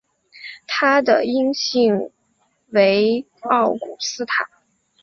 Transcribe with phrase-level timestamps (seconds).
[0.65, 2.11] 它的阴性型
[2.69, 4.49] 为奥古斯塔。